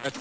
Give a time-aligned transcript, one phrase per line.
[0.00, 0.12] بسم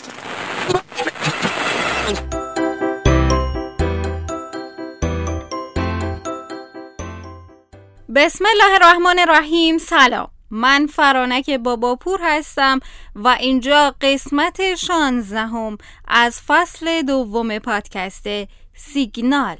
[8.45, 9.77] الله الرحمن الرحیم.
[9.77, 10.27] سلام.
[10.51, 12.79] من فرانک باباپور هستم
[13.15, 18.27] و اینجا قسمت شانزدهم از فصل دوم پادکست
[18.75, 19.57] سیگنال.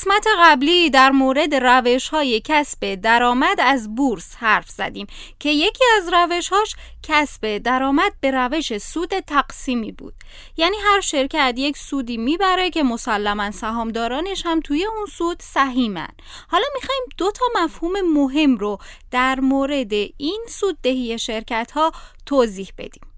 [0.00, 5.06] قسمت قبلی در مورد روش های کسب درآمد از بورس حرف زدیم
[5.38, 10.14] که یکی از روش هاش کسب درآمد به روش سود تقسیمی بود.
[10.56, 16.14] یعنی هر شرکت یک سودی می‌بره که مسلما سهامدارانش هم توی اون سود سهیمن.
[16.48, 18.78] حالا می‌خوایم دو تا مفهوم مهم رو
[19.10, 21.92] در مورد این سوددهی شرکت ها
[22.26, 23.09] توضیح بدیم.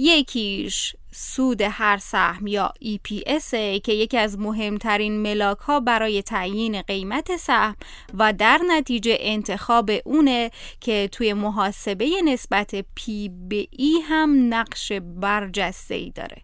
[0.00, 3.50] یکیش سود هر سهم یا EPS
[3.84, 7.76] که یکی از مهمترین ملاک ها برای تعیین قیمت سهم
[8.14, 10.50] و در نتیجه انتخاب اونه
[10.80, 16.42] که توی محاسبه نسبت P به E هم نقش برجسته ای داره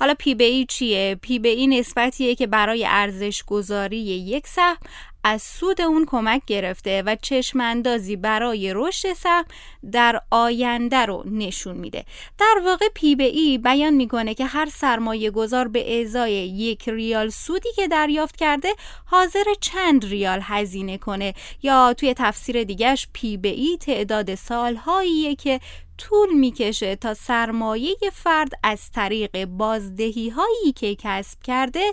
[0.00, 4.76] حالا P به E چیه؟ P به E نسبتیه که برای ارزش گذاری یک سهم
[5.24, 9.44] از سود اون کمک گرفته و چشم اندازی برای رشد سهم
[9.92, 12.04] در آینده رو نشون میده.
[12.38, 17.28] در واقع پی به ای بیان می‌کنه که هر سرمایه گذار به ازای یک ریال
[17.28, 21.34] سودی که دریافت کرده حاضر چند ریال هزینه کنه.
[21.62, 25.60] یا توی تفسیر دیگهش پی به ای تعداد سالهاییه که
[25.98, 31.92] طول می‌کشه تا سرمایه فرد از طریق بازدهی هایی که کسب کرده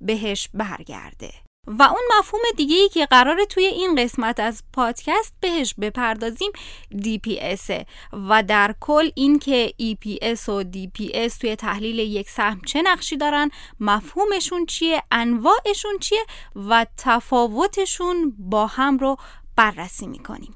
[0.00, 1.49] بهش برگرده.
[1.66, 6.52] و اون مفهوم دیگه ای که قراره توی این قسمت از پادکست بهش بپردازیم
[6.92, 13.16] DPS و در کل این که EPS و DPS توی تحلیل یک سهم چه نقشی
[13.16, 13.50] دارن
[13.80, 16.24] مفهومشون چیه انواعشون چیه
[16.56, 19.16] و تفاوتشون با هم رو
[19.56, 20.54] بررسی می‌کنیم.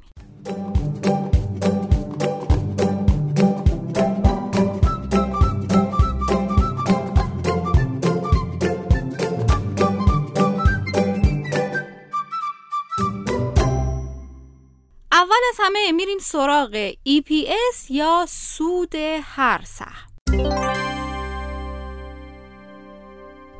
[15.92, 20.14] میریم سراغ EPS یا سود هر سهم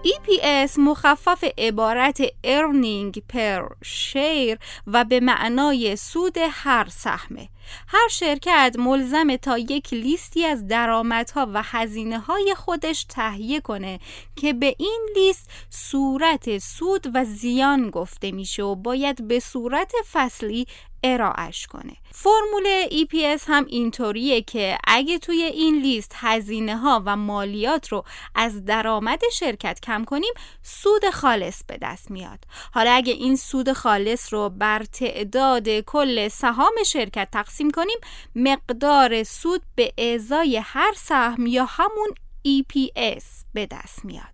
[0.05, 7.49] EPS مخفف عبارت Earning per Share و به معنای سود هر سهمه.
[7.89, 14.01] هر شرکت ملزم تا یک لیستی از درآمدها و هزینه های خودش تهیه کنه
[14.37, 20.67] که به این لیست صورت سود و زیان گفته میشه و باید به صورت فصلی
[21.04, 21.97] ارائهش کنه.
[22.12, 28.04] فرمول EPS هم اینطوریه که اگه توی این لیست هزینه ها و مالیات رو
[28.34, 30.32] از درآمد شرکت کم کنیم
[30.62, 32.38] سود خالص به دست میاد.
[32.72, 37.98] حالا اگه این سود خالص رو بر تعداد کل سهام شرکت تقسیم کنیم
[38.34, 42.09] مقدار سود به ازای هر سهم یا همون
[42.48, 44.34] EPS به دست میاد.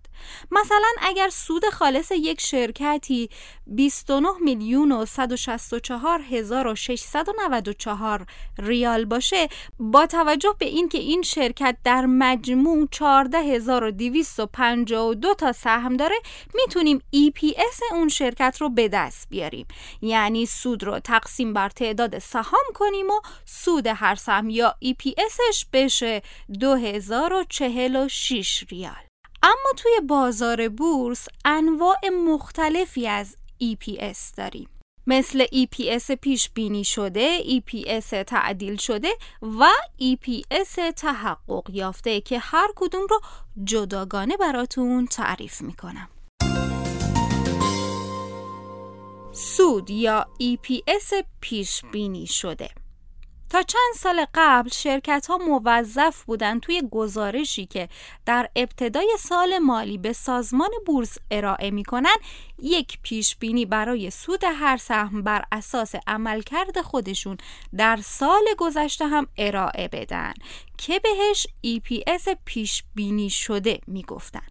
[0.51, 3.29] مثلا اگر سود خالص یک شرکتی
[3.67, 8.25] 29 میلیون و 164 هزار و 694
[8.57, 9.49] ریال باشه
[9.79, 16.15] با توجه به اینکه این شرکت در مجموع 14252 تا سهم داره
[16.53, 19.67] می‌تونیم EPS اون شرکت رو به دست بیاریم.
[20.01, 26.21] یعنی سود رو تقسیم بر تعداد سهام کنیم و سود هر سهم یا EPSش بشه
[26.59, 29.10] 2046 ریال.
[29.43, 34.69] اما توی بازار بورس انواع مختلفی از EPS داریم
[35.07, 39.09] مثل EPS پیش بینی شده، EPS تعدیل شده
[39.41, 39.67] و
[40.01, 43.21] EPS تحقق یافته که هر کدوم رو
[43.63, 46.09] جداگانه براتون تعریف می‌کنم.
[49.31, 52.69] سود یا EPS پیش بینی شده
[53.51, 57.89] تا چند سال قبل شرکت ها موظف بودند توی گزارشی که
[58.25, 62.15] در ابتدای سال مالی به سازمان بورس ارائه می کنن
[62.59, 67.37] یک پیش بینی برای سود هر سهم بر اساس عملکرد خودشون
[67.77, 70.33] در سال گذشته هم ارائه بدن
[70.77, 74.50] که بهش EPS پیش بینی شده می گفتن.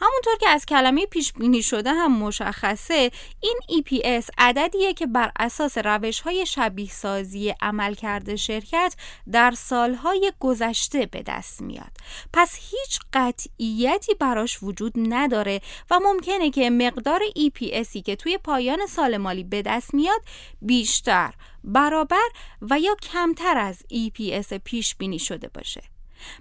[0.00, 3.10] همونطور که از کلمه پیش بینی شده هم مشخصه
[3.40, 8.94] این EPS عددیه که بر اساس روش های شبیه سازی عمل کرده شرکت
[9.32, 11.92] در سالهای گذشته به دست میاد.
[12.32, 15.60] پس هیچ قطعیتی براش وجود نداره
[15.90, 20.20] و ممکنه که مقدار EPSی که توی پایان سال مالی به دست میاد
[20.62, 21.34] بیشتر
[21.64, 22.28] برابر
[22.62, 25.82] و یا کمتر از EPS پیش بینی شده باشه.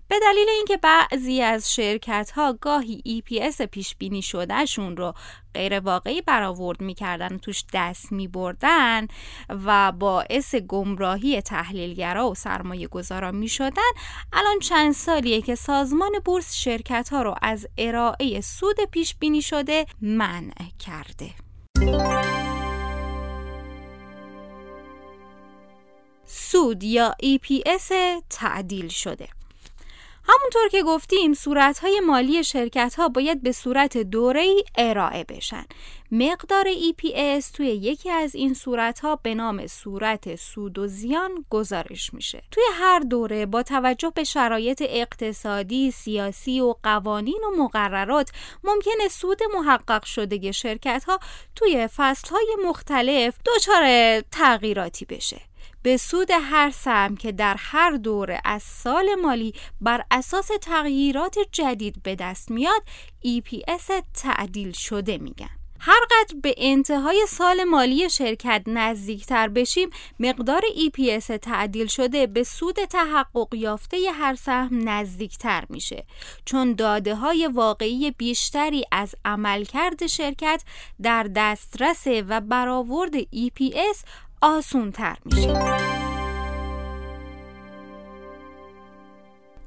[0.08, 5.14] به دلیل اینکه بعضی از شرکت ها گاهی EPS پیش بینی شدهشون رو
[5.54, 9.08] غیر واقعی برآورد می‌کردن توش دست میبردن
[9.50, 13.92] و باعث گمراهی تحلیلگرا و سرمایه گذارا می‌شدن
[14.34, 19.86] الان چند سالیه که سازمان بورس شرکت ها رو از ارائه سود پیش بینی شده
[20.02, 20.54] منع
[20.86, 21.30] کرده.
[26.26, 27.92] سود یا EPS
[28.30, 29.28] تعدیل شده.
[30.32, 35.66] همونطور که گفتیم صورتهای مالی شرکت ها باید به صورت دوره ای ارائه بشن.
[36.12, 42.14] مقدار EPS توی یکی از این صورت ها به نام صورت سود و زیان گزارش
[42.14, 42.44] میشه.
[42.52, 48.32] توی هر دوره با توجه به شرایط اقتصادی، سیاسی و قوانین و مقررات
[48.64, 51.20] ممکنه سود محقق شده شرکت ها
[51.56, 53.84] توی فصل های مختلف دچار
[54.22, 55.49] تغییراتی بشه.
[55.82, 62.04] به سود هر سهم که در هر دوره از سال مالی بر اساس تغییرات جدید
[62.04, 62.84] به دست میاد
[63.26, 65.50] EPS تعدیل شده میگن.
[65.82, 69.90] هر قدر به انتهای سال مالی شرکت نزدیکتر بشیم
[70.20, 76.06] مقدار EPS تعدیل شده به سود تحقق یافته هر سهم نزدیکتر میشه.
[76.46, 80.64] چون داده های واقعی بیشتری از عملکرد شرکت
[81.02, 83.98] در دسترس و برآورد EPS
[84.42, 85.54] آسون تر میشه.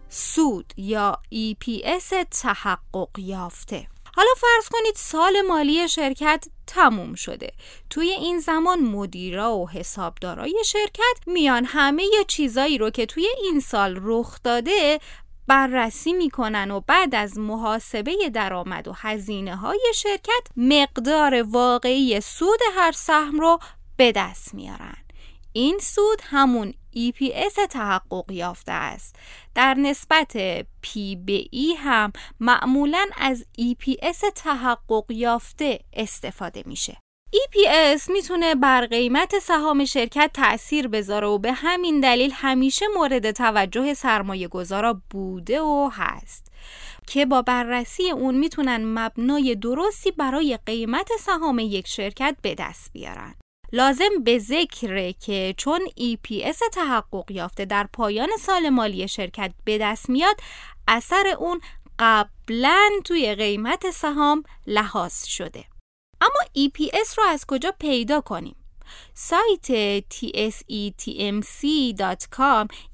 [0.09, 3.87] سود یا EPS تحقق یافته.
[4.17, 7.53] حالا فرض کنید سال مالی شرکت تموم شده.
[7.91, 13.99] توی این زمان مدیرا و حسابدارای شرکت میان همه چیزایی رو که توی این سال
[14.03, 15.01] رخ داده
[15.47, 22.93] بررسی می‌کنن و بعد از محاسبه درآمد و هزینه های شرکت مقدار واقعی سود هر
[22.93, 23.59] سهم رو
[24.03, 24.97] به دست میارن.
[25.53, 29.17] این سود همون EPS تحقق یافته است.
[29.55, 36.97] در نسبت P به E هم معمولا از EPS تحقق یافته استفاده میشه.
[37.35, 43.95] EPS می‌تونه بر قیمت سهام شرکت تأثیر بذاره و به همین دلیل همیشه مورد توجه
[43.95, 46.53] سرمایه گذارا بوده و هست.
[47.07, 53.35] که با بررسی اون می‌تونن مبنای درستی برای قیمت سهام یک شرکت به دست بیارن.
[53.73, 60.11] لازم به ذکره که چون EPS تحقق یافته در پایان سال مالی شرکت به دست
[60.11, 60.37] میاد
[60.89, 61.61] اثر اون
[61.99, 65.65] قبلا توی قیمت سهام لحاظ شده
[66.21, 68.57] اما EPS رو از کجا پیدا کنیم؟
[69.15, 71.15] سایت tsetmc.com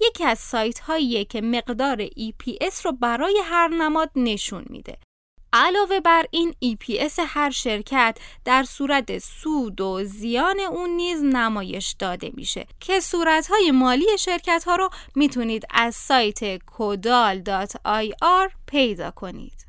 [0.01, 4.99] یکی از سایت هاییه که مقدار EPS رو برای هر نماد نشون میده
[5.53, 12.31] علاوه بر این EPS هر شرکت در صورت سود و زیان اون نیز نمایش داده
[12.35, 19.67] میشه که صورتهای مالی شرکت ها رو می‌تونید از سایت kodal.ir پیدا کنید.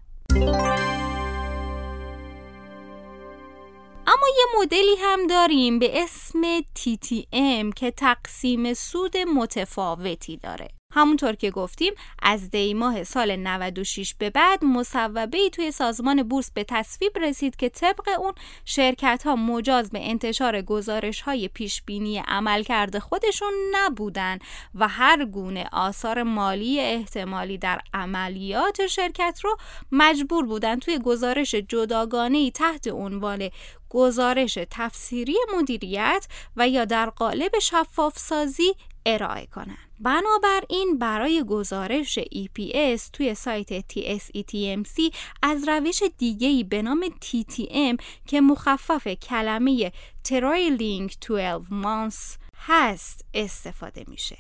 [4.08, 10.79] اما یه مدلی هم داریم به اسم TTM که تقسیم سود متفاوتی داره.
[10.94, 16.52] همونطور که گفتیم از دی ماه سال 96 به بعد مصوبه ای توی سازمان بورس
[16.52, 18.34] به تصویب رسید که طبق اون
[18.66, 24.40] شرکت ها مجاز به انتشار گزارش های پیش بینی عملکرد خودشون نبودن
[24.76, 29.58] و هر گونه آثار مالی احتمالی در عملیات شرکت رو
[29.92, 33.50] مجبور بودن توی گزارش جداگانه تحت عنوان
[33.90, 38.74] گزارش تفسیری مدیریت و یا در قالب شفاف سازی
[39.06, 39.89] ارائه کنند.
[40.00, 49.08] بنابراین برای گزارش EPS توی سایت TSETMC از روش دیگهی به نام TTM که مخفف
[49.08, 49.92] کلمه
[50.28, 54.38] Trailing 12 Months هست استفاده میشه.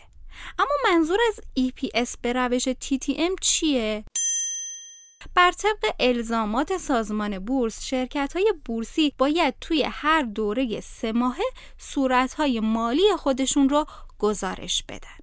[0.59, 4.03] اما منظور از EPS به روش TTM چیه؟
[5.35, 11.45] بر طبق الزامات سازمان بورس شرکت های بورسی باید توی هر دوره سه ماهه
[11.77, 13.85] صورت های مالی خودشون رو
[14.19, 15.18] گزارش بدن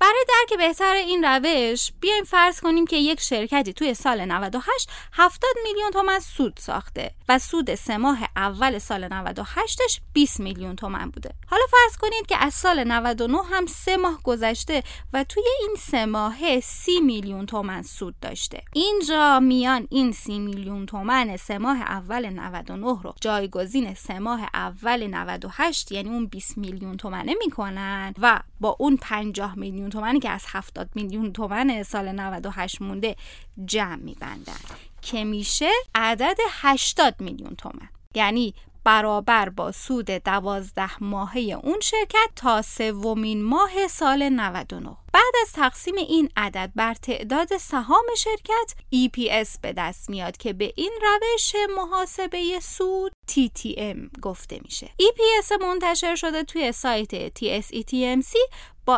[0.00, 5.50] برای درک بهتر این روش بیایم فرض کنیم که یک شرکتی توی سال 98 70
[5.64, 11.34] میلیون تومن سود ساخته و سود سه ماه اول سال 98ش 20 میلیون تومن بوده.
[11.46, 16.06] حالا فرض کنید که از سال 99 هم سه ماه گذشته و توی این سه
[16.06, 18.62] ماه 30 میلیون تومن سود داشته.
[18.72, 25.06] اینجا میان این 30 میلیون تومن سه ماه اول 99 رو جایگزین سه ماه اول
[25.06, 30.44] 98 یعنی اون 20 میلیون تومنه می‌کنن و با اون 50 میلیون تومنی که از
[30.48, 33.16] 70 میلیون تومن سال 98 مونده
[33.64, 34.60] جمع میبندن
[35.02, 37.88] که میشه عدد 80 میلیون تومن.
[38.14, 38.54] یعنی
[38.84, 45.94] برابر با سود دوازده ماهه اون شرکت تا سومین ماه سال 99 بعد از تقسیم
[45.96, 52.60] این عدد بر تعداد سهام شرکت EPS به دست میاد که به این روش محاسبه
[52.62, 54.86] سود TTM گفته میشه.
[54.86, 58.34] EPS منتشر شده توی سایت TSETMC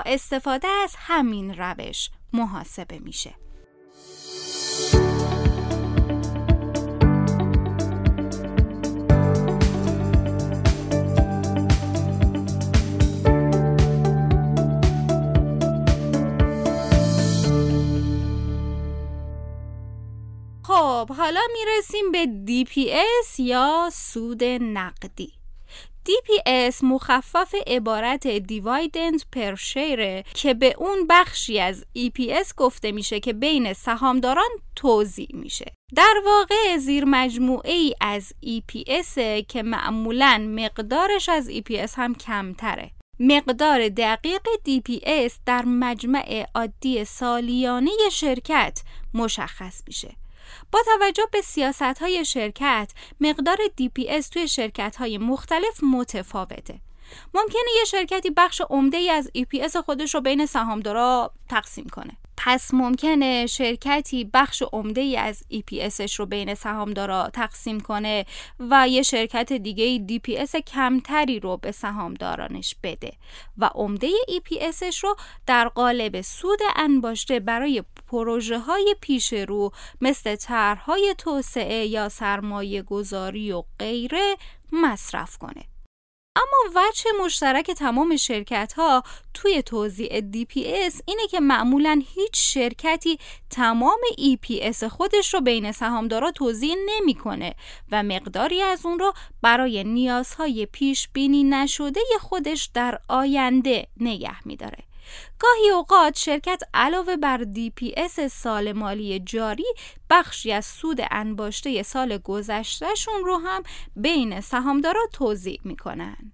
[0.06, 3.34] استفاده از همین روش محاسبه میشه.
[20.64, 25.41] خب حالا می‌رسیم به DPS یا سود نقدی.
[26.08, 33.32] DPS مخفف عبارت دیوایدند پر شیره که به اون بخشی از EPS گفته میشه که
[33.32, 35.72] بین سهامداران توضیح میشه.
[35.94, 39.18] در واقع زیر مجموعه ای از EPS
[39.48, 42.90] که معمولا مقدارش از EPS هم کمتره.
[43.20, 48.82] مقدار دقیق DPS در مجمع عادی سالیانه شرکت
[49.14, 50.21] مشخص میشه.
[50.72, 56.80] با توجه به سیاست های شرکت مقدار DPS توی شرکت های مختلف متفاوته.
[57.34, 62.16] ممکنه یه شرکتی بخش عمده ای از EPS خودش رو بین سهامدارا تقسیم کنه.
[62.36, 68.26] پس ممکنه شرکتی بخش عمده ای از EPSش رو بین سهامدارا تقسیم کنه
[68.60, 73.12] و یه شرکت دیگه DPS کمتری رو به سهامدارانش بده.
[73.58, 81.14] و عمده EPSش رو در قالب سود انباشته برای پروژه های پیش رو مثل طرحهای
[81.18, 84.36] توسعه یا سرمایه گذاری و غیره
[84.72, 85.71] مصرف کنه.
[86.36, 89.02] اما وجه مشترک تمام شرکت ها
[89.34, 93.18] توی توضیح DPS اینه که معمولا هیچ شرکتی
[93.50, 97.54] تمام EPS خودش رو بین سهامدارا توضیح نمی‌کنه
[97.92, 99.12] و مقداری از اون رو
[99.42, 104.78] برای نیازهای پیش بینی نشده خودش در آینده نگه میداره.
[105.38, 109.74] گاهی اوقات شرکت علاوه بر DPS سال مالی جاری
[110.10, 113.62] بخشی از سود انباشته سال گذشتهشون رو هم
[113.96, 116.32] بین سهامدارا توضیح می‌کنن.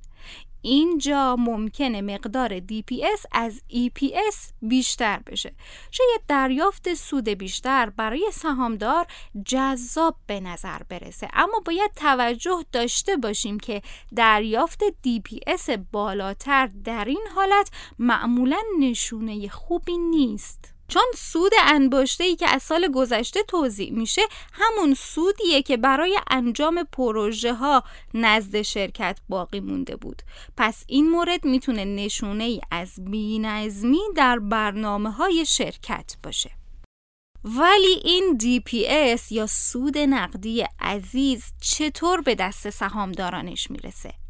[0.62, 5.54] اینجا ممکنه مقدار DPS از EPS بیشتر بشه.
[5.90, 9.06] شاید دریافت سود بیشتر برای سهامدار
[9.44, 11.28] جذاب به نظر برسه.
[11.32, 13.82] اما باید توجه داشته باشیم که
[14.16, 20.77] دریافت DPS بالاتر در این حالت معمولا نشونه خوبی نیست.
[20.88, 26.88] چون سود انباشته ای که از سال گذشته توضیح میشه همون سودیه که برای انجام
[26.92, 30.23] پروژه ها نزد شرکت باقی مونده بود
[30.57, 36.50] پس این مورد می‌تونه نشونه ای از بینظمی در برنامه های شرکت باشه
[37.45, 44.27] ولی این DPS یا سود نقدی عزیز چطور به دست سهامدارانش می‌رسه؟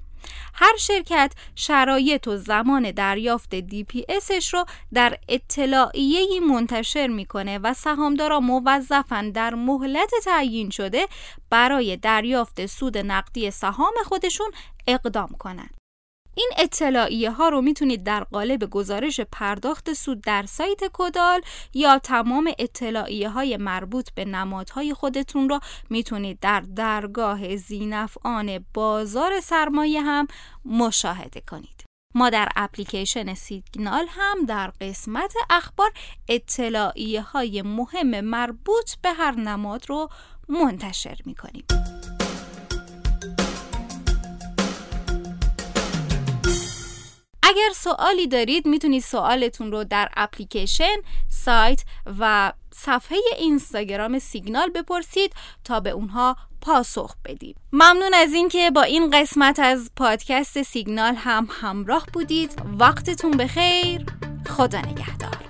[0.55, 4.65] هر شرکت شرایط و زمان دریافت DPSش رو
[4.95, 11.07] در اطلاعیه‌ای منتشر می‌کنه و سهامدارا موظفن در مهلت تعیین شده
[11.51, 14.51] برای دریافت سود نقدی سهام خودشون
[14.87, 15.78] اقدام کنند.
[16.39, 21.41] این اطلاعیه ها رو می‌تونید در قالب گزارش پرداخت سود در سایت کدال
[21.75, 30.03] یا تمام اطلاعیه های مربوط به نمادهای خودتون رو می‌تونید در درگاه زینفعان بازار سرمایه
[30.03, 30.27] هم
[30.65, 31.85] مشاهده کنید.
[32.15, 35.93] ما در اپلیکیشن سیگنال هم در قسمت اخبار
[36.29, 40.09] اطلاعیه های مهم مربوط به هر نماد رو
[40.49, 41.65] منتشر می کنیم.
[47.49, 50.97] اگر سوالی دارید می‌تونید سوالتون رو در اپلیکیشن،
[51.29, 51.85] سایت
[52.21, 55.33] و صفحه اینستاگرام سیگنال بپرسید
[55.65, 57.57] تا به اونها پاسخ بدید.
[57.73, 62.63] ممنون از اینکه با این قسمت از پادکست سیگنال هم همراه بودید.
[62.79, 64.07] وقتتون بخیر.
[64.57, 65.48] خدا نگهدار.